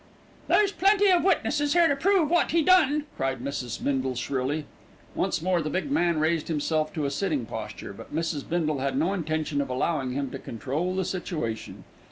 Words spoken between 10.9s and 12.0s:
the situation.